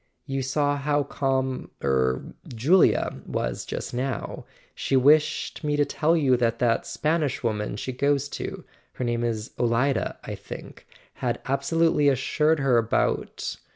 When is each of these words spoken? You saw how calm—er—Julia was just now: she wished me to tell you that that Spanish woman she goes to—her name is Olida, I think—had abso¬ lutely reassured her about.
You 0.25 0.41
saw 0.41 0.77
how 0.77 1.03
calm—er—Julia 1.03 3.21
was 3.27 3.65
just 3.65 3.93
now: 3.93 4.45
she 4.73 4.95
wished 4.95 5.63
me 5.63 5.75
to 5.75 5.85
tell 5.85 6.17
you 6.17 6.35
that 6.37 6.57
that 6.57 6.87
Spanish 6.87 7.43
woman 7.43 7.75
she 7.75 7.91
goes 7.91 8.27
to—her 8.27 9.03
name 9.05 9.23
is 9.23 9.51
Olida, 9.59 10.17
I 10.23 10.33
think—had 10.33 11.43
abso¬ 11.45 11.77
lutely 11.77 12.05
reassured 12.07 12.61
her 12.61 12.79
about. 12.79 13.57